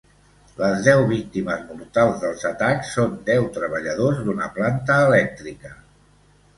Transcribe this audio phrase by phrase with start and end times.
[0.61, 5.81] Les deu víctimes mortals dels atacs són deu treballadors d’una planta elèctrica.